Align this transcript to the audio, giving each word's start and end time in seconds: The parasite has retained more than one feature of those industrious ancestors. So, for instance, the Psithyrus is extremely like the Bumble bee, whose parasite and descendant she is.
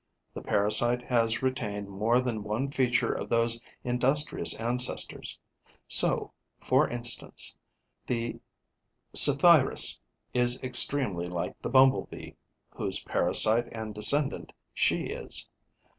The 0.33 0.41
parasite 0.41 1.03
has 1.03 1.43
retained 1.43 1.87
more 1.87 2.19
than 2.21 2.43
one 2.43 2.71
feature 2.71 3.13
of 3.13 3.29
those 3.29 3.61
industrious 3.83 4.55
ancestors. 4.55 5.37
So, 5.87 6.31
for 6.59 6.89
instance, 6.89 7.55
the 8.07 8.39
Psithyrus 9.13 9.99
is 10.33 10.59
extremely 10.63 11.27
like 11.27 11.61
the 11.61 11.69
Bumble 11.69 12.07
bee, 12.09 12.35
whose 12.71 13.03
parasite 13.03 13.69
and 13.71 13.93
descendant 13.93 14.53
she 14.73 15.03
is. 15.03 15.47